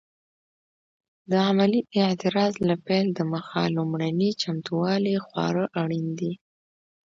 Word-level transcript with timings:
د 1.29 1.31
عملي 1.47 1.81
اعتراض 2.05 2.53
له 2.67 2.75
پیل 2.85 3.07
دمخه 3.19 3.61
لومړني 3.75 4.29
چمتووالي 4.41 5.15
خورا 5.25 5.65
اړین 5.81 6.07
دي. 6.19 6.31